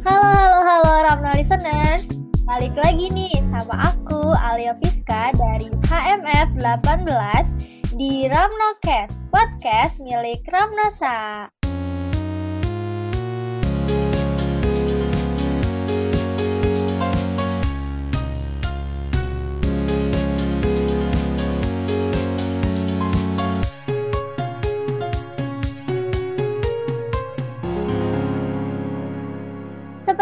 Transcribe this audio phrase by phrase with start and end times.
[0.00, 2.08] Halo, halo, halo Ramna listeners.
[2.48, 11.52] Balik lagi nih sama aku Alia Fiska dari HMF 18 di Ramnocast, podcast milik Ramnasa.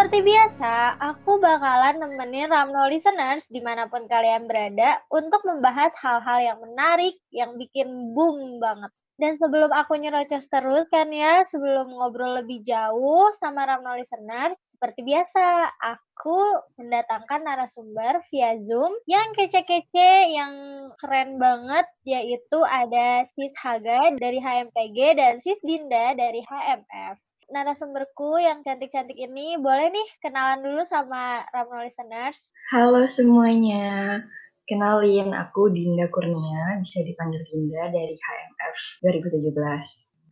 [0.09, 6.49] Seperti biasa, aku bakalan nemenin Ramno listeners di mana pun kalian berada untuk membahas hal-hal
[6.49, 8.89] yang menarik, yang bikin boom banget.
[9.21, 15.05] Dan sebelum aku nyerocos terus kan ya, sebelum ngobrol lebih jauh sama Ramno listeners, seperti
[15.05, 24.17] biasa, aku mendatangkan narasumber via Zoom yang kece-kece, yang keren banget, yaitu ada Sis Haga
[24.17, 30.85] dari HMPG dan Sis Dinda dari HMF narasumberku yang cantik-cantik ini boleh nih kenalan dulu
[30.85, 32.53] sama Ramno listeners.
[32.69, 34.21] Halo semuanya,
[34.69, 39.57] kenalin aku Dinda Kurnia, bisa dipanggil Dinda dari HMF 2017.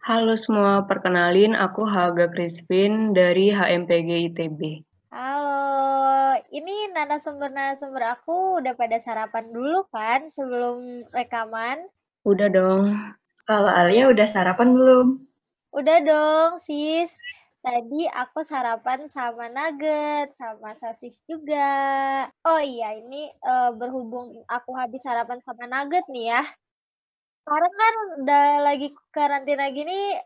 [0.04, 4.60] Halo semua, perkenalin aku Haga Crispin dari HMPG ITB.
[5.08, 11.80] Halo, ini narasumber-narasumber aku udah pada sarapan dulu kan sebelum rekaman?
[12.28, 12.92] Udah dong.
[13.48, 15.25] Kalau Alia udah sarapan belum?
[15.78, 17.10] Udah dong, sis.
[17.64, 21.66] Tadi aku sarapan sama nugget, sama sosis juga.
[22.46, 26.42] Oh iya, ini uh, berhubung aku habis sarapan sama nugget nih ya.
[27.42, 30.18] Sekarang kan udah lagi karantina gini,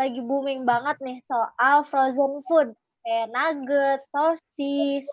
[0.00, 2.68] lagi booming banget nih soal frozen food.
[3.04, 5.04] Kayak nugget, sosis.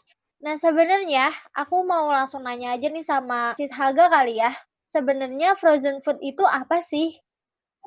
[0.46, 1.32] Nah sebenarnya
[1.62, 4.52] aku mau langsung nanya aja nih sama Sis Haga kali ya.
[4.94, 7.16] Sebenarnya frozen food itu apa sih?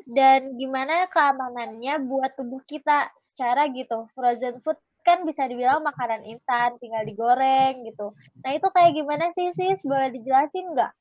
[0.08, 4.08] Dan gimana keamanannya buat tubuh kita secara gitu.
[4.16, 8.14] Frozen food kan bisa dibilang makanan instan, tinggal digoreng gitu.
[8.42, 9.82] Nah itu kayak gimana sih sis?
[9.82, 10.92] Boleh dijelasin nggak?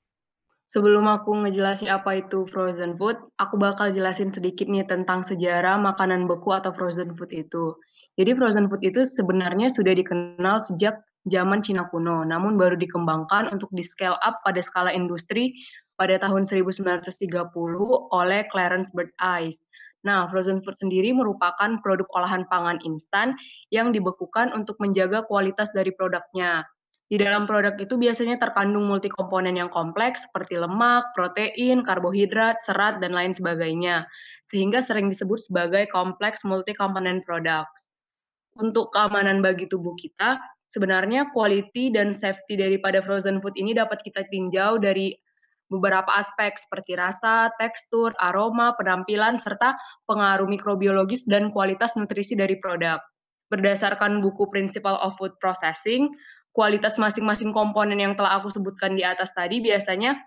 [0.71, 6.31] Sebelum aku ngejelasin apa itu frozen food, aku bakal jelasin sedikit nih tentang sejarah makanan
[6.31, 7.75] beku atau frozen food itu.
[8.15, 13.69] Jadi frozen food itu sebenarnya sudah dikenal sejak zaman Cina kuno, namun baru dikembangkan untuk
[13.75, 15.53] di scale up pada skala industri
[16.01, 17.29] pada tahun 1930
[18.09, 19.61] oleh Clarence Bird Ice.
[20.01, 23.37] Nah, frozen food sendiri merupakan produk olahan pangan instan
[23.69, 26.65] yang dibekukan untuk menjaga kualitas dari produknya.
[27.05, 32.97] Di dalam produk itu biasanya terkandung multi komponen yang kompleks seperti lemak, protein, karbohidrat, serat,
[32.97, 34.09] dan lain sebagainya,
[34.49, 37.93] sehingga sering disebut sebagai kompleks multi komponen products.
[38.57, 40.41] Untuk keamanan bagi tubuh kita,
[40.71, 45.13] sebenarnya quality dan safety daripada frozen food ini dapat kita tinjau dari
[45.71, 52.99] beberapa aspek seperti rasa, tekstur, aroma, penampilan, serta pengaruh mikrobiologis dan kualitas nutrisi dari produk.
[53.47, 56.11] Berdasarkan buku Principle of Food Processing,
[56.51, 60.19] kualitas masing-masing komponen yang telah aku sebutkan di atas tadi biasanya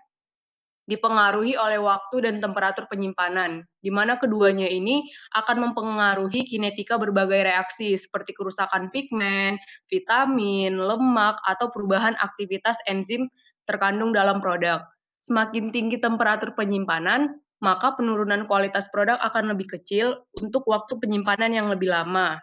[0.85, 7.97] dipengaruhi oleh waktu dan temperatur penyimpanan, di mana keduanya ini akan mempengaruhi kinetika berbagai reaksi
[7.97, 9.57] seperti kerusakan pigmen,
[9.89, 13.25] vitamin, lemak, atau perubahan aktivitas enzim
[13.65, 14.85] terkandung dalam produk.
[15.25, 21.65] Semakin tinggi temperatur penyimpanan, maka penurunan kualitas produk akan lebih kecil untuk waktu penyimpanan yang
[21.65, 22.37] lebih lama.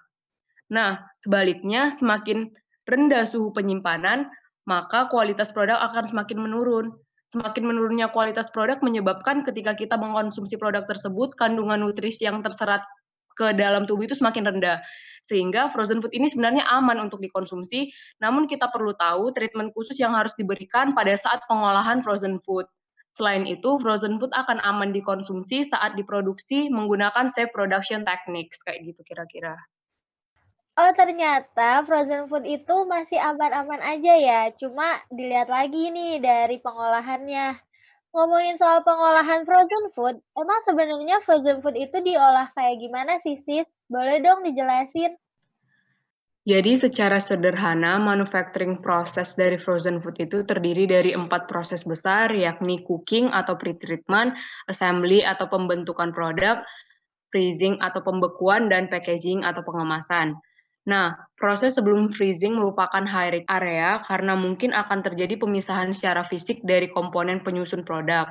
[0.66, 2.50] Nah, sebaliknya, semakin
[2.91, 4.26] rendah suhu penyimpanan,
[4.66, 6.91] maka kualitas produk akan semakin menurun.
[7.31, 12.82] Semakin menurunnya kualitas produk menyebabkan ketika kita mengkonsumsi produk tersebut, kandungan nutrisi yang terserat
[13.38, 14.81] ke dalam tubuh itu semakin rendah.
[15.22, 20.12] Sehingga frozen food ini sebenarnya aman untuk dikonsumsi, namun kita perlu tahu treatment khusus yang
[20.19, 22.66] harus diberikan pada saat pengolahan frozen food.
[23.12, 29.04] Selain itu, frozen food akan aman dikonsumsi saat diproduksi menggunakan safe production techniques, kayak gitu
[29.04, 29.54] kira-kira.
[30.72, 34.41] Oh, ternyata frozen food itu masih aman-aman aja ya.
[34.56, 37.60] Cuma dilihat lagi nih dari pengolahannya.
[38.12, 43.65] Ngomongin soal pengolahan frozen food, emang sebenarnya frozen food itu diolah kayak gimana sih, Sis?
[43.89, 45.17] Boleh dong dijelasin?
[46.45, 52.85] Jadi secara sederhana, manufacturing proses dari frozen food itu terdiri dari empat proses besar, yakni
[52.85, 54.37] cooking atau pre-treatment,
[54.69, 56.61] assembly atau pembentukan produk,
[57.32, 60.37] freezing atau pembekuan, dan packaging atau pengemasan.
[60.82, 66.58] Nah, proses sebelum freezing merupakan high risk area karena mungkin akan terjadi pemisahan secara fisik
[66.67, 68.26] dari komponen penyusun produk.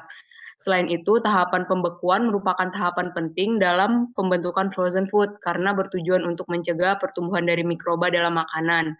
[0.59, 6.99] Selain itu, tahapan pembekuan merupakan tahapan penting dalam pembentukan frozen food karena bertujuan untuk mencegah
[6.99, 8.99] pertumbuhan dari mikroba dalam makanan.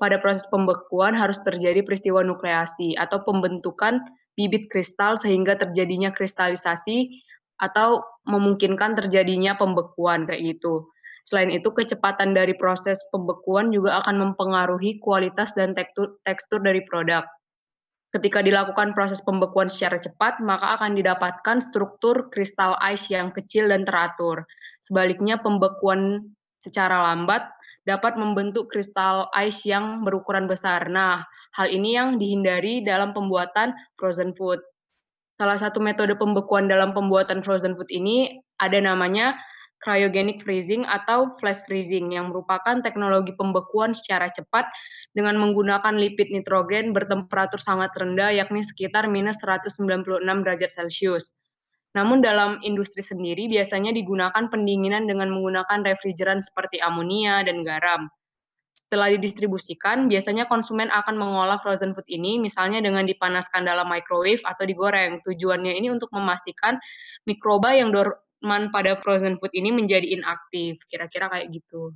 [0.00, 4.00] Pada proses pembekuan harus terjadi peristiwa nukleasi atau pembentukan
[4.36, 7.24] bibit kristal sehingga terjadinya kristalisasi
[7.56, 10.88] atau memungkinkan terjadinya pembekuan kayak gitu.
[11.26, 17.26] Selain itu, kecepatan dari proses pembekuan juga akan mempengaruhi kualitas dan tekstur, tekstur dari produk.
[18.14, 23.82] Ketika dilakukan proses pembekuan secara cepat, maka akan didapatkan struktur kristal ice yang kecil dan
[23.82, 24.46] teratur.
[24.78, 26.30] Sebaliknya, pembekuan
[26.62, 27.50] secara lambat
[27.82, 30.86] dapat membentuk kristal ice yang berukuran besar.
[30.86, 31.26] Nah,
[31.58, 34.62] hal ini yang dihindari dalam pembuatan frozen food.
[35.36, 39.36] Salah satu metode pembekuan dalam pembuatan frozen food ini ada namanya
[39.82, 44.66] cryogenic freezing atau flash freezing yang merupakan teknologi pembekuan secara cepat
[45.16, 51.32] dengan menggunakan lipid nitrogen bertemperatur sangat rendah yakni sekitar minus 196 derajat Celcius.
[51.96, 58.12] Namun dalam industri sendiri biasanya digunakan pendinginan dengan menggunakan refrigeran seperti amonia dan garam.
[58.76, 64.68] Setelah didistribusikan, biasanya konsumen akan mengolah frozen food ini misalnya dengan dipanaskan dalam microwave atau
[64.68, 65.24] digoreng.
[65.24, 66.76] Tujuannya ini untuk memastikan
[67.24, 67.88] mikroba yang
[68.46, 70.78] dorman pada frozen food ini menjadi inaktif.
[70.86, 71.90] Kira-kira kayak gitu.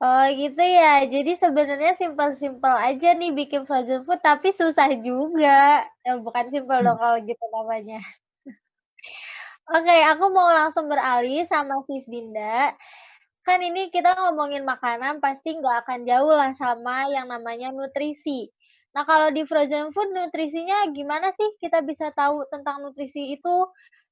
[0.00, 5.84] Oh gitu ya, jadi sebenarnya simpel-simpel aja nih bikin frozen food, tapi susah juga.
[6.06, 7.04] Ya bukan simpel dong hmm.
[7.04, 8.00] kalau gitu namanya.
[9.76, 12.72] Oke, aku mau langsung beralih sama Sis Dinda.
[13.44, 18.48] Kan ini kita ngomongin makanan pasti nggak akan jauh lah sama yang namanya nutrisi.
[18.96, 23.56] Nah kalau di frozen food nutrisinya gimana sih kita bisa tahu tentang nutrisi itu?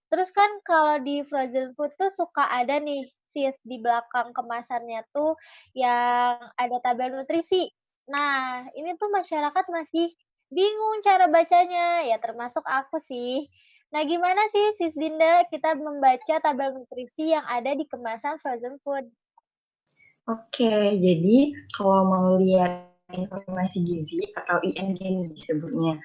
[0.09, 5.37] Terus kan kalau di frozen food tuh suka ada nih sis di belakang kemasannya tuh
[5.77, 7.69] yang ada tabel nutrisi.
[8.09, 10.09] Nah, ini tuh masyarakat masih
[10.49, 13.45] bingung cara bacanya, ya termasuk aku sih.
[13.89, 19.09] Nah, gimana sih Sis Dinda kita membaca tabel nutrisi yang ada di kemasan frozen food?
[20.29, 25.97] Oke, jadi kalau mau lihat informasi gizi atau ING disebutnya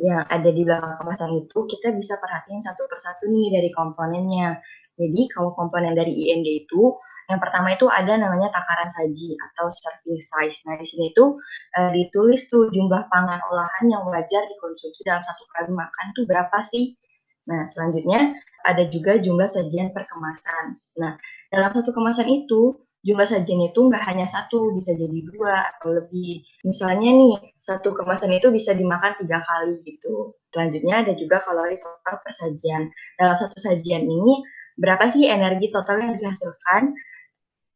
[0.00, 4.56] yang ada di belakang kemasan itu, kita bisa perhatiin satu persatu nih dari komponennya.
[4.96, 6.96] Jadi kalau komponen dari IND itu
[7.30, 10.66] yang pertama itu ada namanya takaran saji atau serving size.
[10.66, 11.38] Nah, di sini itu
[11.78, 16.58] e, ditulis tuh jumlah pangan olahan yang wajar dikonsumsi dalam satu kali makan tuh berapa
[16.66, 16.98] sih?
[17.46, 18.34] Nah, selanjutnya
[18.66, 20.82] ada juga jumlah sajian per kemasan.
[20.98, 21.14] Nah,
[21.54, 26.44] dalam satu kemasan itu jumlah sajian itu nggak hanya satu, bisa jadi dua atau lebih.
[26.68, 30.36] Misalnya nih, satu kemasan itu bisa dimakan tiga kali gitu.
[30.52, 32.92] Selanjutnya ada juga kalori total per sajian.
[33.16, 34.44] Dalam satu sajian ini
[34.76, 36.92] berapa sih energi total yang dihasilkan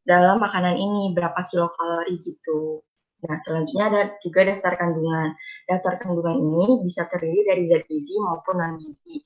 [0.05, 2.85] dalam makanan ini, berapa kilokalori gitu.
[3.25, 5.33] Nah, selanjutnya ada juga daftar kandungan.
[5.65, 9.25] Daftar kandungan ini bisa terdiri dari zat gizi maupun non-gizi.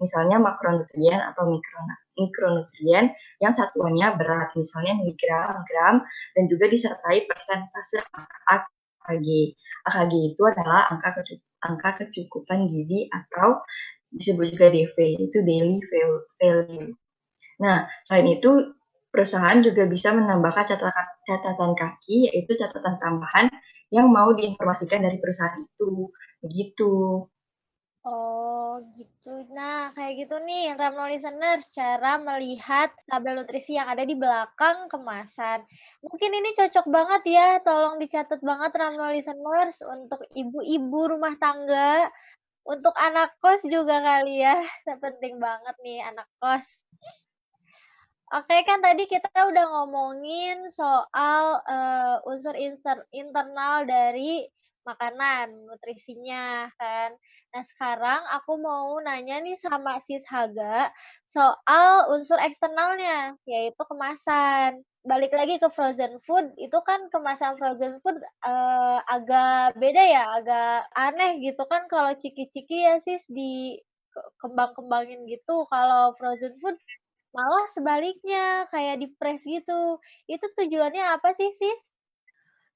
[0.00, 1.80] Misalnya makronutrien atau mikro,
[2.16, 5.96] mikronutrien yang satuannya berat, misalnya miligram, gram,
[6.32, 8.00] dan juga disertai persentase
[8.48, 9.28] AKG.
[9.86, 11.22] AKG itu adalah angka,
[11.62, 13.62] angka kecukupan gizi atau
[14.10, 15.78] disebut juga DV, itu daily
[16.40, 16.90] value.
[17.60, 18.76] Nah, selain itu
[19.12, 23.48] perusahaan juga bisa menambahkan catatan, catatan kaki, yaitu catatan tambahan
[23.88, 26.10] yang mau diinformasikan dari perusahaan itu.
[26.44, 27.24] Begitu.
[28.06, 28.45] Oh,
[28.96, 29.44] gitu.
[29.52, 35.64] Nah, kayak gitu nih, Ramno listeners, cara melihat tabel nutrisi yang ada di belakang kemasan.
[36.00, 42.08] Mungkin ini cocok banget ya, tolong dicatat banget Ramno listeners untuk ibu-ibu rumah tangga,
[42.66, 44.58] untuk anak kos juga kali ya.
[45.04, 46.66] Penting banget nih anak kos.
[48.34, 54.42] Oke, kan tadi kita udah ngomongin soal uh, unsur inter internal dari
[54.86, 57.10] makanan, nutrisinya kan.
[57.52, 60.94] Nah, sekarang aku mau nanya nih sama Sis Haga
[61.26, 64.80] soal unsur eksternalnya, yaitu kemasan.
[65.06, 70.90] Balik lagi ke frozen food, itu kan kemasan frozen food uh, agak beda ya, agak
[70.98, 73.78] aneh gitu kan kalau ciki-ciki ya Sis di
[74.42, 75.66] kembang-kembangin gitu.
[75.70, 76.74] Kalau frozen food
[77.36, 80.00] Malah sebaliknya, kayak di-press gitu.
[80.24, 81.80] Itu tujuannya apa sih, Sis?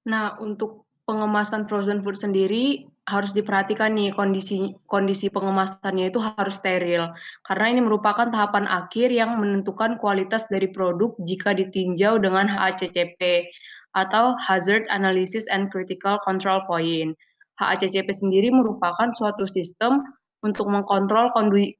[0.05, 7.11] Nah, untuk pengemasan frozen food sendiri harus diperhatikan nih kondisi kondisi pengemasannya itu harus steril
[7.43, 13.51] karena ini merupakan tahapan akhir yang menentukan kualitas dari produk jika ditinjau dengan HACCP
[13.99, 17.19] atau Hazard Analysis and Critical Control Point.
[17.59, 20.01] HACCP sendiri merupakan suatu sistem
[20.47, 21.29] untuk mengkontrol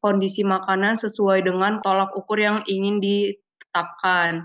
[0.03, 4.45] kondisi makanan sesuai dengan tolak ukur yang ingin ditetapkan.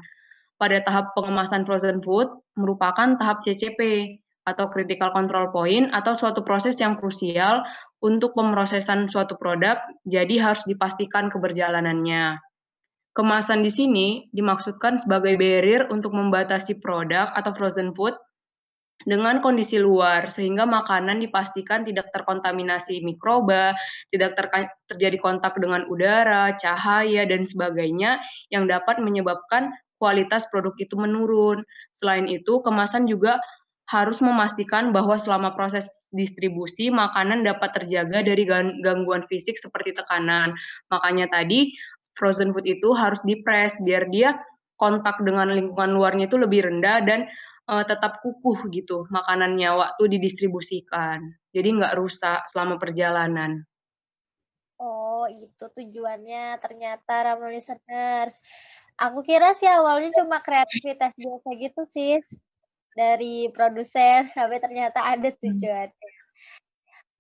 [0.55, 3.79] Pada tahap pengemasan frozen food merupakan tahap CCP
[4.45, 7.65] atau critical control point atau suatu proses yang krusial
[7.99, 12.37] untuk pemrosesan suatu produk, jadi harus dipastikan keberjalanannya.
[13.15, 18.13] Kemasan di sini dimaksudkan sebagai barrier untuk membatasi produk atau frozen food
[19.03, 23.75] dengan kondisi luar sehingga makanan dipastikan tidak terkontaminasi mikroba,
[24.11, 24.45] tidak ter
[24.91, 28.19] terjadi kontak dengan udara, cahaya dan sebagainya
[28.51, 31.63] yang dapat menyebabkan kualitas produk itu menurun.
[31.95, 33.39] Selain itu, kemasan juga
[33.85, 38.43] harus memastikan bahwa selama proses distribusi makanan dapat terjaga dari
[38.81, 40.57] gangguan fisik seperti tekanan.
[40.89, 41.69] Makanya tadi
[42.17, 44.41] frozen food itu harus dipres biar dia
[44.81, 47.29] kontak dengan lingkungan luarnya itu lebih rendah dan
[47.69, 51.21] uh, tetap kukuh gitu makanannya waktu didistribusikan.
[51.53, 53.61] Jadi nggak rusak selama perjalanan.
[54.75, 58.41] Oh, itu tujuannya ternyata Ramon listeners.
[58.99, 62.27] Aku kira sih awalnya cuma kreativitas biasa gitu, sis
[62.95, 65.39] dari produser tapi ternyata ada hmm.
[65.43, 66.11] tujuannya.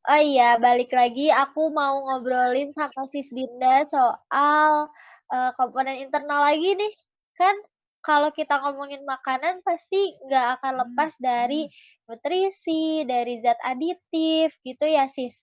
[0.05, 4.85] Oh iya, balik lagi aku mau ngobrolin sama Sis Dinda soal
[5.33, 6.93] uh, komponen internal lagi nih.
[7.33, 7.57] Kan
[8.05, 11.73] kalau kita ngomongin makanan pasti nggak akan hmm, lepas dari hmm.
[12.05, 15.41] nutrisi, dari zat aditif gitu ya Sis.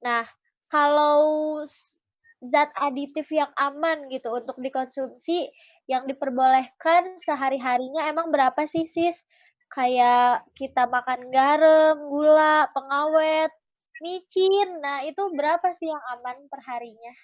[0.00, 0.24] Nah,
[0.72, 1.60] kalau
[2.40, 5.52] zat aditif yang aman gitu untuk dikonsumsi
[5.84, 9.20] yang diperbolehkan sehari-harinya emang berapa sih sis?
[9.68, 13.50] Kayak kita makan garam, gula, pengawet,
[13.98, 14.78] micin.
[14.78, 17.14] Nah, itu berapa sih yang aman perharinya?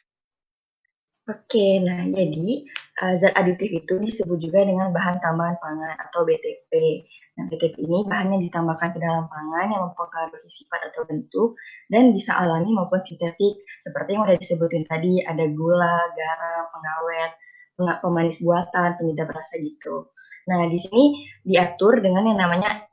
[1.30, 2.66] Oke, nah jadi
[3.06, 6.72] uh, zat aditif itu disebut juga dengan bahan tambahan pangan atau BTP.
[7.38, 11.54] Nah, BTP ini bahannya ditambahkan ke dalam pangan yang mempengaruhi sifat atau bentuk
[11.86, 13.62] dan bisa alami maupun sintetik.
[13.84, 17.32] Seperti yang udah disebutin tadi, ada gula, garam, pengawet,
[17.80, 20.10] pemanis buatan, penyedap rasa gitu.
[20.48, 21.04] Nah, di sini
[21.46, 22.84] diatur dengan yang namanya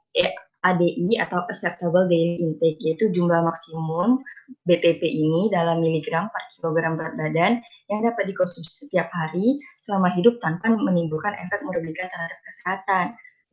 [0.68, 4.20] ADI atau Acceptable Daily Intake, yaitu jumlah maksimum
[4.68, 10.42] BTP ini dalam miligram per kilogram berat badan yang dapat dikonsumsi setiap hari selama hidup
[10.44, 13.06] tanpa menimbulkan efek merugikan terhadap kesehatan.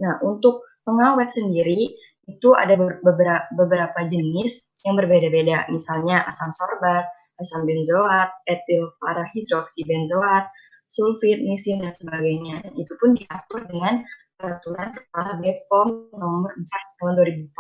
[0.03, 7.05] Nah, untuk pengawet sendiri itu ada beberapa, beberapa jenis yang berbeda-beda, misalnya asam sorbat,
[7.39, 10.45] asam benzoat, etil parahidroksibenzoat,
[10.89, 12.63] sulfit, misin, dan sebagainya.
[12.79, 14.05] Itu pun diatur dengan
[14.39, 17.13] peraturan kepala BPOM nomor 4 tahun
[17.53, 17.55] 2014.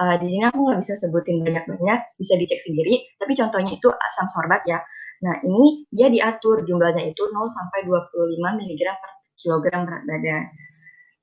[0.00, 4.26] Uh, di sini aku nggak bisa sebutin banyak-banyak, bisa dicek sendiri, tapi contohnya itu asam
[4.32, 4.80] sorbat ya.
[5.20, 10.44] Nah, ini dia diatur jumlahnya itu 0 sampai 25 mg per kilogram berat badan.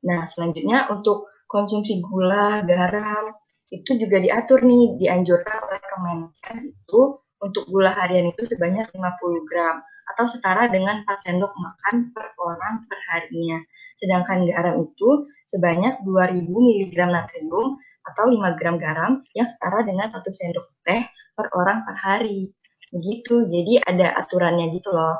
[0.06, 3.34] Nah, selanjutnya untuk konsumsi gula, garam,
[3.74, 7.02] itu juga diatur nih, dianjurkan oleh Kemenkes itu
[7.42, 12.88] untuk gula harian itu sebanyak 50 gram atau setara dengan 4 sendok makan per orang
[12.88, 13.60] per harinya.
[14.00, 17.76] Sedangkan garam itu sebanyak 2000 mg natrium
[18.08, 21.04] atau 5 gram garam yang setara dengan 1 sendok teh
[21.36, 22.56] per orang per hari.
[22.88, 25.20] Begitu, jadi ada aturannya gitu loh.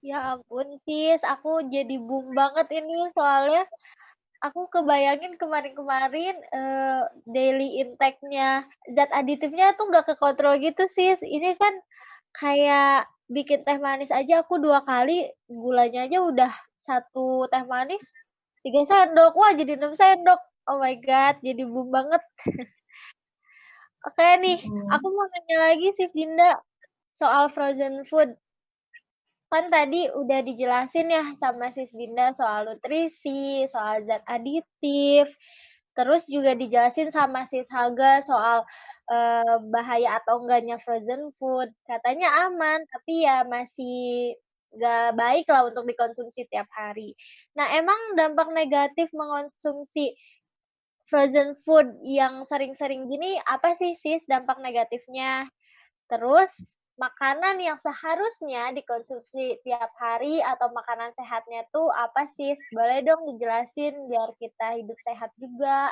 [0.00, 3.68] Ya ampun sis, aku jadi boom banget ini soalnya
[4.40, 8.64] aku kebayangin kemarin-kemarin uh, daily intake-nya
[8.96, 11.20] zat aditifnya tuh nggak kekontrol gitu sis.
[11.20, 11.74] Ini kan
[12.32, 18.02] kayak bikin teh manis aja aku dua kali gulanya aja udah satu teh manis
[18.66, 19.32] tiga sendok.
[19.38, 20.40] Wah jadi enam sendok.
[20.68, 22.22] Oh my god jadi boom banget.
[24.08, 24.88] Oke nih hmm.
[24.90, 26.58] aku mau nanya lagi sih Dinda
[27.14, 28.34] soal frozen food.
[29.50, 35.26] Kan tadi udah dijelasin ya sama Sis Dinda soal nutrisi, soal zat aditif,
[35.92, 38.62] terus juga dijelasin sama Sis Haga soal
[39.10, 41.68] uh, bahaya atau enggaknya frozen food.
[41.84, 44.38] Katanya aman, tapi ya masih
[44.70, 47.18] nggak baik lah untuk dikonsumsi tiap hari.
[47.58, 50.14] Nah, emang dampak negatif mengonsumsi
[51.10, 55.50] frozen food yang sering-sering gini apa sih sis dampak negatifnya?
[56.06, 56.54] Terus
[56.94, 62.54] makanan yang seharusnya dikonsumsi tiap hari atau makanan sehatnya tuh apa sih?
[62.70, 65.90] Boleh dong dijelasin biar kita hidup sehat juga.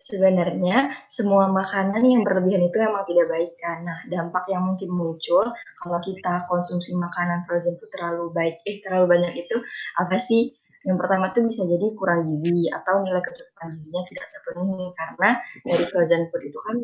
[0.00, 3.84] Sebenarnya semua makanan yang berlebihan itu emang tidak baik kan.
[3.84, 5.44] Nah, dampak yang mungkin muncul
[5.76, 9.56] kalau kita konsumsi makanan frozen food terlalu baik, eh terlalu banyak itu
[10.00, 10.56] apa sih?
[10.88, 15.30] Yang pertama tuh bisa jadi kurang gizi atau nilai kecukupan gizinya tidak terpenuhi karena
[15.68, 16.76] dari frozen food itu kan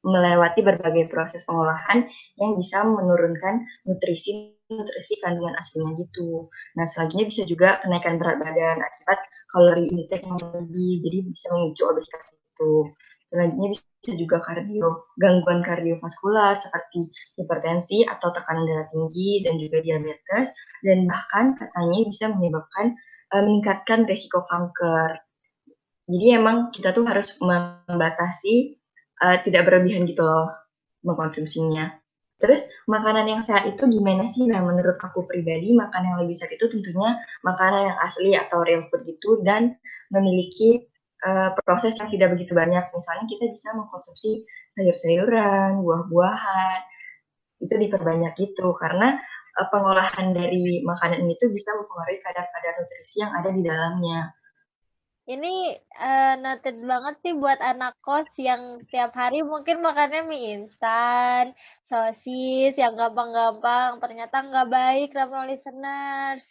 [0.00, 2.06] melewati berbagai proses pengolahan
[2.40, 6.46] yang bisa menurunkan nutrisi nutrisi kandungan aslinya gitu.
[6.78, 9.18] Nah, selanjutnya bisa juga kenaikan berat badan akibat
[9.50, 12.72] kalori intake yang lebih, jadi bisa memicu obesitas itu.
[13.30, 14.88] Selanjutnya bisa juga kardio,
[15.20, 20.50] gangguan kardiovaskular seperti hipertensi atau tekanan darah tinggi dan juga diabetes,
[20.82, 22.98] dan bahkan katanya bisa menyebabkan
[23.30, 25.22] uh, meningkatkan resiko kanker.
[26.10, 28.82] Jadi emang kita tuh harus membatasi
[29.22, 30.50] uh, tidak berlebihan gitu loh
[31.06, 31.99] mengkonsumsinya.
[32.40, 34.48] Terus makanan yang sehat itu gimana sih?
[34.48, 38.88] Nah menurut aku pribadi makanan yang lebih sehat itu tentunya makanan yang asli atau real
[38.88, 39.76] food gitu dan
[40.08, 40.88] memiliki
[41.20, 42.88] uh, proses yang tidak begitu banyak.
[42.96, 46.78] Misalnya kita bisa mengkonsumsi sayur-sayuran, buah-buahan,
[47.60, 49.20] itu diperbanyak gitu karena
[49.60, 54.32] uh, pengolahan dari makanan itu bisa mempengaruhi kadar-kadar nutrisi yang ada di dalamnya.
[55.28, 61.52] Ini uh, noted banget sih buat anak kos yang tiap hari mungkin makannya mie instan,
[61.84, 66.44] sosis yang gampang-gampang, ternyata nggak baik Ramah listeners.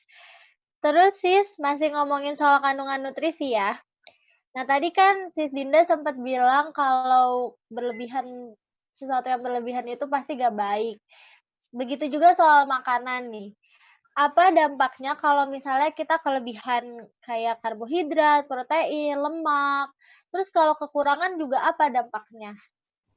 [0.79, 3.75] Terus sis, masih ngomongin soal kandungan nutrisi ya.
[4.55, 8.55] Nah tadi kan sis Dinda sempat bilang kalau berlebihan
[8.95, 10.99] sesuatu yang berlebihan itu pasti gak baik.
[11.71, 13.58] Begitu juga soal makanan nih
[14.19, 19.95] apa dampaknya kalau misalnya kita kelebihan kayak karbohidrat, protein, lemak,
[20.27, 22.51] terus kalau kekurangan juga apa dampaknya?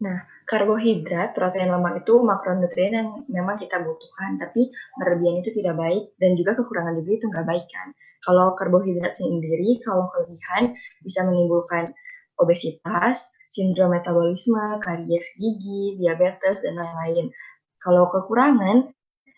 [0.02, 6.14] Nah, karbohidrat, protein, lemak itu makronutrien yang memang kita butuhkan, tapi berlebihan itu tidak baik
[6.22, 7.88] dan juga kekurangan juga itu nggak baik kan.
[8.22, 11.90] Kalau karbohidrat sendiri, kalau kelebihan bisa menimbulkan
[12.38, 17.34] obesitas, sindrom metabolisme, karies gigi, diabetes, dan lain-lain.
[17.82, 18.90] Kalau kekurangan,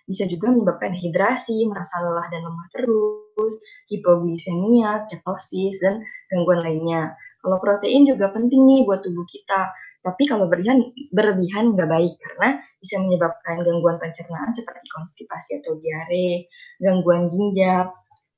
[0.04, 3.54] bisa juga menyebabkan hidrasi, merasa lelah dan lemah terus,
[3.88, 7.16] hipoglisemia, ketosis, dan gangguan lainnya.
[7.40, 9.72] Kalau protein juga penting nih buat tubuh kita,
[10.04, 16.48] tapi kalau berlebihan, berlebihan nggak baik karena bisa menyebabkan gangguan pencernaan seperti konstipasi atau diare,
[16.76, 17.88] gangguan ginjal.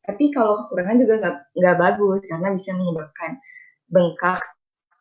[0.06, 3.30] Tapi kalau kekurangan juga nggak, nggak bagus karena bisa menyebabkan
[3.90, 4.38] bengkak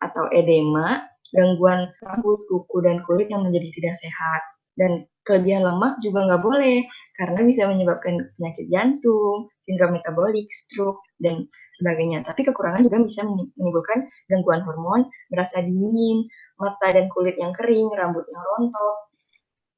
[0.02, 4.42] atau edema, gangguan rambut, kuku, dan kulit yang menjadi tidak sehat.
[4.76, 11.48] Dan kelebihan lemak juga nggak boleh karena bisa menyebabkan penyakit jantung, sindrom metabolik, stroke, dan
[11.80, 12.22] sebagainya.
[12.28, 16.28] Tapi kekurangan juga bisa menimbulkan gangguan hormon, merasa dingin,
[16.60, 18.98] mata dan kulit yang kering, rambut yang rontok,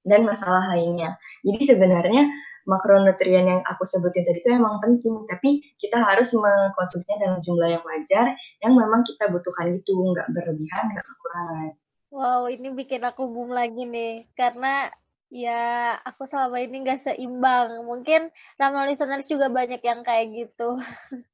[0.03, 1.15] dan masalah lainnya.
[1.45, 2.25] Jadi sebenarnya
[2.67, 7.83] makronutrien yang aku sebutin tadi itu emang penting, tapi kita harus mengkonsumsinya dalam jumlah yang
[7.85, 11.71] wajar, yang memang kita butuhkan itu, nggak berlebihan, nggak kekurangan.
[12.07, 14.91] Wow, ini bikin aku boom lagi nih, karena
[15.27, 17.83] Ya, aku selama ini nggak seimbang.
[17.83, 20.79] Mungkin Ramah listeners juga banyak yang kayak gitu.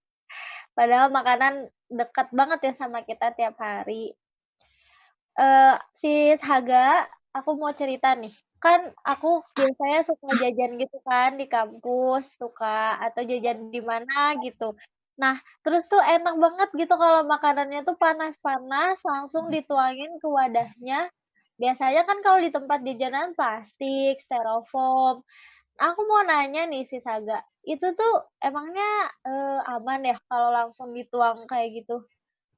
[0.78, 4.18] Padahal makanan dekat banget ya sama kita tiap hari.
[5.38, 7.06] Uh, Sis Haga,
[7.38, 8.34] aku mau cerita nih.
[8.58, 14.74] Kan aku biasanya suka jajan gitu kan di kampus, suka atau jajan di mana gitu.
[15.20, 21.10] Nah, terus tuh enak banget gitu kalau makanannya tuh panas-panas, langsung dituangin ke wadahnya,
[21.62, 25.22] Biasanya kan kalau di tempat jajanan plastik, styrofoam.
[25.78, 31.50] Aku mau nanya nih si Saga, itu tuh emangnya eh, aman ya kalau langsung dituang
[31.50, 32.06] kayak gitu?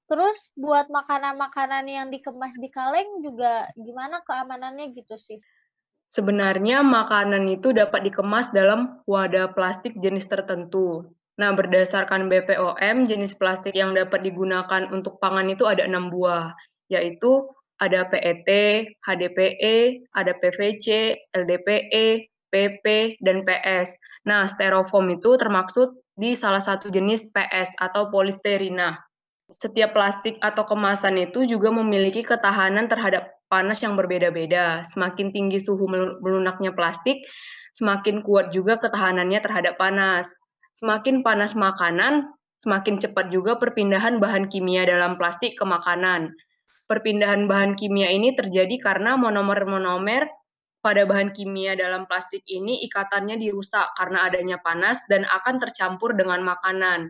[0.05, 5.39] Terus buat makanan-makanan yang dikemas di kaleng juga gimana keamanannya gitu sih?
[6.11, 11.07] Sebenarnya makanan itu dapat dikemas dalam wadah plastik jenis tertentu.
[11.35, 16.55] Nah, berdasarkan BPOM, jenis plastik yang dapat digunakan untuk pangan itu ada enam buah,
[16.87, 17.43] yaitu
[17.75, 18.47] ada PET,
[19.03, 22.85] HDPE, ada PVC, LDPE, PP,
[23.19, 23.99] dan PS.
[24.23, 28.95] Nah, styrofoam itu termaksud di salah satu jenis PS atau polisterina.
[29.51, 34.81] Setiap plastik atau kemasan itu juga memiliki ketahanan terhadap panas yang berbeda-beda.
[34.87, 35.85] Semakin tinggi suhu
[36.23, 37.21] melunaknya plastik,
[37.75, 40.31] semakin kuat juga ketahanannya terhadap panas.
[40.75, 46.35] Semakin panas makanan, semakin cepat juga perpindahan bahan kimia dalam plastik ke makanan
[46.85, 50.29] perpindahan bahan kimia ini terjadi karena monomer-monomer
[50.85, 56.45] pada bahan kimia dalam plastik ini ikatannya dirusak karena adanya panas dan akan tercampur dengan
[56.45, 57.09] makanan.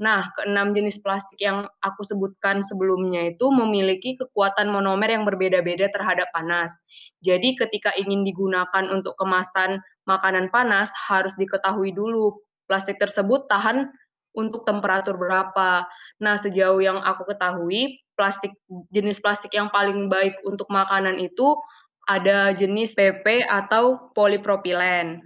[0.00, 6.32] Nah, keenam jenis plastik yang aku sebutkan sebelumnya itu memiliki kekuatan monomer yang berbeda-beda terhadap
[6.32, 6.72] panas.
[7.20, 12.34] Jadi, ketika ingin digunakan untuk kemasan makanan panas, harus diketahui dulu
[12.72, 13.92] plastik tersebut tahan
[14.32, 15.84] untuk temperatur berapa.
[16.24, 18.56] Nah, sejauh yang aku ketahui, plastik
[18.88, 21.60] jenis plastik yang paling baik untuk makanan itu
[22.08, 25.20] ada jenis PP atau polipropilen.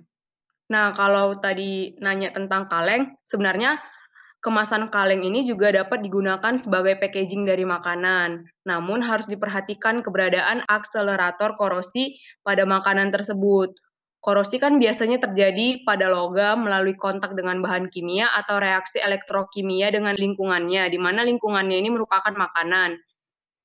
[0.67, 3.79] Nah, kalau tadi nanya tentang kaleng, sebenarnya
[4.43, 8.43] kemasan kaleng ini juga dapat digunakan sebagai packaging dari makanan.
[8.67, 13.79] Namun harus diperhatikan keberadaan akselerator korosi pada makanan tersebut.
[14.27, 20.19] Korosi kan biasanya terjadi pada logam melalui kontak dengan bahan kimia atau reaksi elektrokimia dengan
[20.19, 22.99] lingkungannya, di mana lingkungannya ini merupakan makanan.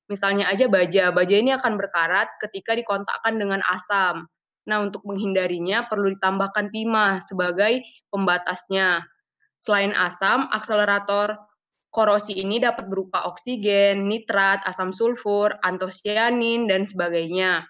[0.06, 4.30] Misalnya aja baja, baja ini akan berkarat ketika dikontakkan dengan asam.
[4.70, 7.82] Nah, untuk menghindarinya perlu ditambahkan timah sebagai
[8.14, 9.02] pembatasnya.
[9.58, 11.42] Selain asam, akselerator
[11.90, 17.66] korosi ini dapat berupa oksigen, nitrat, asam sulfur, antosianin, dan sebagainya.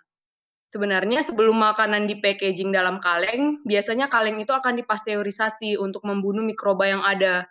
[0.73, 6.89] Sebenarnya sebelum makanan di packaging dalam kaleng, biasanya kaleng itu akan dipasteurisasi untuk membunuh mikroba
[6.89, 7.45] yang ada.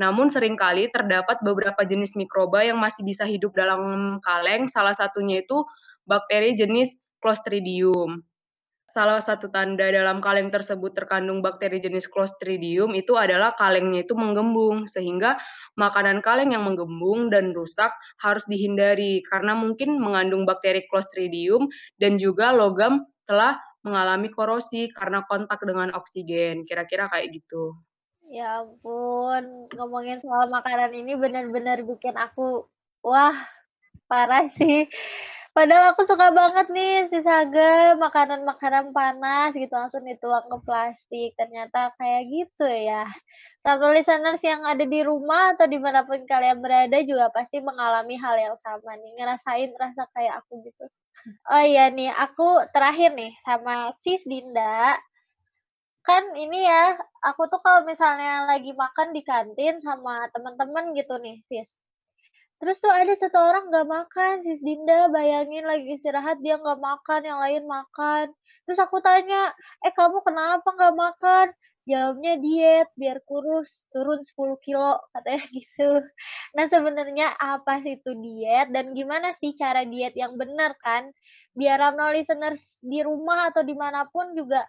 [0.00, 5.44] Namun sering kali terdapat beberapa jenis mikroba yang masih bisa hidup dalam kaleng, salah satunya
[5.44, 5.68] itu
[6.08, 8.24] bakteri jenis Clostridium.
[8.86, 14.86] Salah satu tanda dalam kaleng tersebut terkandung bakteri jenis Clostridium itu adalah kalengnya itu menggembung
[14.86, 15.34] sehingga
[15.74, 17.90] makanan kaleng yang menggembung dan rusak
[18.22, 21.66] harus dihindari karena mungkin mengandung bakteri Clostridium
[21.98, 26.66] dan juga logam telah mengalami korosi karena kontak dengan oksigen.
[26.66, 27.78] Kira-kira kayak gitu.
[28.26, 32.66] Ya ampun, ngomongin soal makanan ini benar-benar bikin aku
[33.06, 33.38] wah,
[34.10, 34.90] parah sih.
[35.56, 41.32] Padahal aku suka banget nih si Saga makanan-makanan panas gitu langsung dituang ke plastik.
[41.32, 43.08] Ternyata kayak gitu ya.
[43.64, 48.20] Nah, listeners yang ada di rumah atau di mana pun kalian berada juga pasti mengalami
[48.20, 49.16] hal yang sama nih.
[49.16, 50.84] Ngerasain rasa kayak aku gitu.
[51.48, 55.00] Oh iya nih, aku terakhir nih sama sis Dinda.
[56.04, 61.40] Kan ini ya, aku tuh kalau misalnya lagi makan di kantin sama teman-teman gitu nih
[61.40, 61.80] sis
[62.60, 67.20] Terus tuh ada satu orang nggak makan, sis Dinda, bayangin lagi istirahat dia nggak makan,
[67.28, 68.26] yang lain makan.
[68.64, 69.52] Terus aku tanya,
[69.84, 71.46] "Eh, kamu kenapa nggak makan?"
[71.86, 75.90] Jawabnya, "Diet, biar kurus, turun 10 kilo," katanya gitu.
[76.56, 81.12] Nah, sebenarnya apa sih itu diet dan gimana sih cara diet yang benar kan?
[81.54, 84.64] Biar Ramno listeners di rumah atau di mana pun juga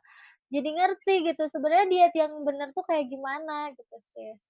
[0.54, 4.42] jadi ngerti gitu, sebenarnya diet yang benar tuh kayak gimana gitu, Sis.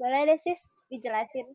[0.00, 0.60] Boleh deh, Sis,
[0.92, 1.46] dijelasin.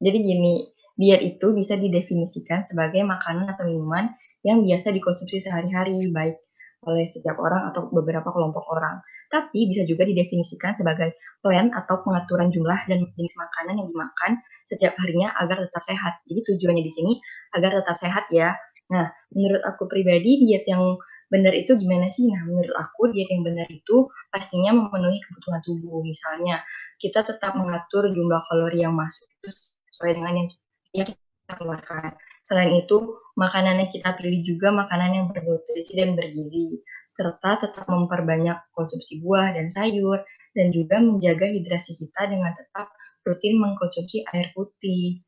[0.00, 0.54] Jadi gini,
[0.96, 6.40] diet itu bisa didefinisikan sebagai makanan atau minuman yang biasa dikonsumsi sehari-hari, baik
[6.88, 9.04] oleh setiap orang atau beberapa kelompok orang.
[9.30, 14.32] Tapi bisa juga didefinisikan sebagai plan atau pengaturan jumlah dan jenis makanan yang dimakan
[14.66, 16.18] setiap harinya agar tetap sehat.
[16.26, 17.12] Jadi tujuannya di sini
[17.54, 18.56] agar tetap sehat ya.
[18.90, 20.98] Nah, menurut aku pribadi diet yang
[21.30, 22.26] benar itu gimana sih?
[22.26, 26.02] Nah, menurut aku diet yang benar itu pastinya memenuhi kebutuhan tubuh.
[26.02, 26.60] Misalnya,
[26.98, 30.48] kita tetap mengatur jumlah kalori yang masuk sesuai dengan yang,
[30.90, 32.18] kita keluarkan.
[32.42, 36.82] Selain itu, makanan yang kita pilih juga makanan yang bernutrisi dan bergizi,
[37.14, 42.90] serta tetap memperbanyak konsumsi buah dan sayur, dan juga menjaga hidrasi kita dengan tetap
[43.22, 45.22] rutin mengkonsumsi air putih.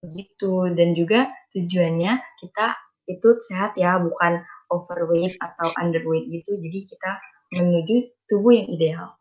[0.00, 2.66] Begitu, dan juga tujuannya kita
[3.06, 4.40] itu sehat ya, bukan
[4.72, 7.12] overweight atau underweight gitu, jadi kita
[7.52, 7.96] menuju
[8.32, 9.12] tubuh yang ideal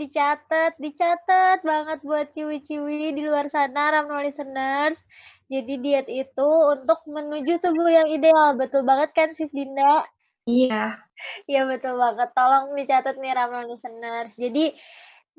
[0.00, 4.96] dicatat, dicatat banget buat ciwi-ciwi di luar sana, Ramno listeners.
[5.52, 8.56] Jadi diet itu untuk menuju tubuh yang ideal.
[8.56, 10.08] Betul banget kan, Sis Dinda?
[10.48, 10.96] Iya.
[11.44, 12.32] Iya, betul banget.
[12.32, 14.32] Tolong dicatat nih, Ramno listeners.
[14.40, 14.72] Jadi,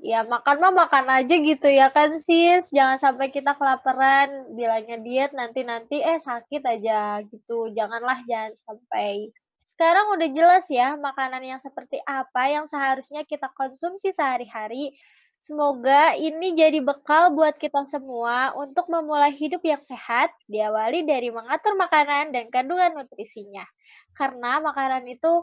[0.02, 2.68] ya makan mah makan aja gitu ya kan, Sis.
[2.74, 7.70] Jangan sampai kita kelaparan, bilangnya diet, nanti-nanti eh sakit aja gitu.
[7.72, 9.30] Janganlah, jangan sampai.
[9.70, 14.94] Sekarang udah jelas ya makanan yang seperti apa yang seharusnya kita konsumsi sehari-hari.
[15.42, 21.74] Semoga ini jadi bekal buat kita semua untuk memulai hidup yang sehat, diawali dari mengatur
[21.74, 23.66] makanan dan kandungan nutrisinya.
[24.14, 25.42] Karena makanan itu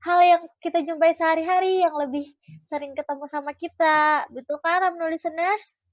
[0.00, 2.32] hal yang kita jumpai sehari-hari yang lebih
[2.72, 4.24] sering ketemu sama kita.
[4.32, 5.84] Betul kan, Ramno listeners?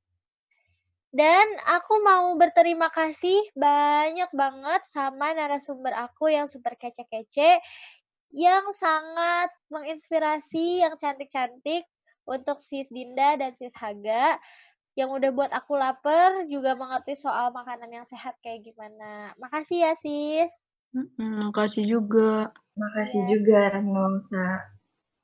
[1.12, 7.64] Dan aku mau berterima kasih banyak banget sama narasumber aku yang super kece-kece,
[8.36, 11.88] yang sangat menginspirasi, yang cantik-cantik
[12.28, 14.36] untuk Sis Dinda dan Sis Haga,
[15.00, 19.32] yang udah buat aku lapar, juga mengerti soal makanan yang sehat kayak gimana.
[19.40, 20.52] Makasih ya, Sis.
[21.18, 22.54] Makasih juga.
[22.78, 23.28] Makasih ya.
[23.30, 24.48] juga, Ranosa.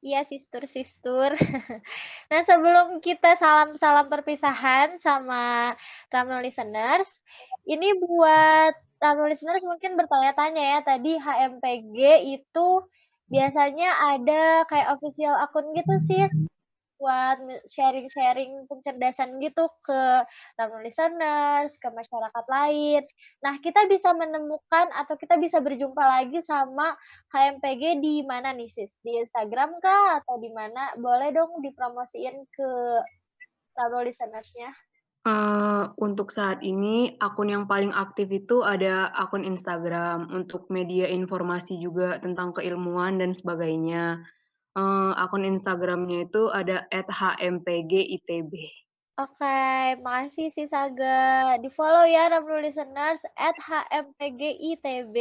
[0.04, 1.32] Iya, sistur-sistur.
[2.32, 5.72] nah, sebelum kita salam-salam perpisahan sama
[6.12, 7.24] Ramno listeners,
[7.64, 11.98] ini buat Ramno listeners mungkin bertanya-tanya ya, tadi HMPG
[12.36, 12.68] itu
[13.32, 16.28] biasanya ada kayak official akun gitu sih
[17.04, 20.24] buat sharing-sharing pencerdasan gitu ke
[20.80, 23.04] listeners, ke masyarakat lain.
[23.44, 26.96] Nah, kita bisa menemukan atau kita bisa berjumpa lagi sama
[27.36, 28.96] HMPG di mana nih, Sis?
[29.04, 30.24] Di Instagram kah?
[30.24, 30.96] Atau di mana?
[30.96, 32.70] Boleh dong dipromosiin ke
[34.08, 34.72] listenersnya.
[35.24, 41.80] Uh, untuk saat ini, akun yang paling aktif itu ada akun Instagram untuk media informasi
[41.80, 44.20] juga tentang keilmuan dan sebagainya
[44.78, 48.54] uh, akun Instagramnya itu ada @hmpgitb.
[49.14, 51.54] Oke, makasih sih Saga.
[51.62, 55.16] Di follow ya Ramlu listeners @hmpgitb.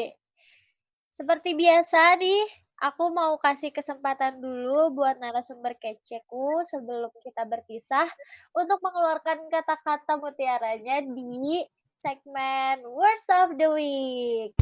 [1.13, 2.41] Seperti biasa nih,
[2.81, 8.09] aku mau kasih kesempatan dulu buat narasumber keceku sebelum kita berpisah
[8.57, 11.61] untuk mengeluarkan kata-kata mutiaranya di
[12.01, 14.57] segmen Words of the Week.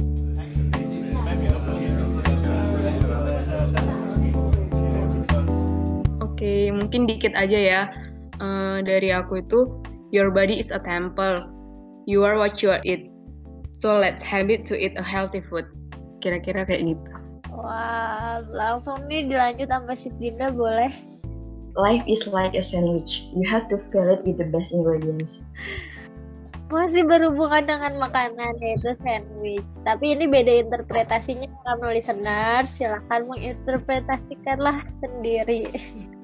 [6.40, 7.82] Okay, mungkin dikit aja ya.
[8.40, 9.68] Uh, dari aku itu,
[10.08, 11.44] your body is a temple.
[12.08, 13.12] You are what you eat.
[13.76, 15.68] So let's habit to eat a healthy food.
[16.20, 17.10] kira-kira kayak gitu.
[17.50, 20.92] Wah, langsung nih dilanjut sampai Sis Dinda boleh?
[21.74, 23.26] Life is like a sandwich.
[23.34, 25.42] You have to fill it with the best ingredients.
[26.70, 29.66] Masih berhubungan dengan makanan yaitu sandwich.
[29.82, 32.70] Tapi ini beda interpretasinya kamu listeners.
[32.70, 35.66] Silahkan menginterpretasikanlah sendiri.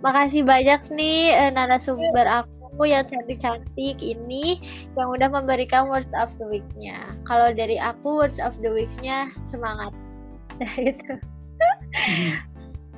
[0.00, 4.56] Makasih banyak nih eh, narasumber aku yang cantik-cantik ini
[4.96, 6.96] yang udah memberikan words of the week-nya.
[7.28, 9.92] Kalau dari aku words of the week-nya semangat.
[10.80, 11.20] gitu.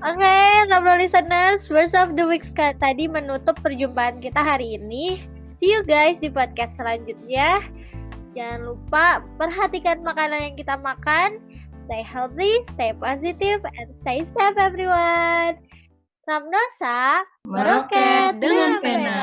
[0.02, 5.22] Oke, okay, ngobrol listeners, words of the week tadi menutup perjumpaan kita hari ini.
[5.54, 7.62] See you guys di podcast selanjutnya.
[8.34, 11.38] Jangan lupa perhatikan makanan yang kita makan.
[11.86, 15.54] Stay healthy, stay positive, and stay safe everyone.
[16.22, 19.22] Ramnosa meroket dengan pena.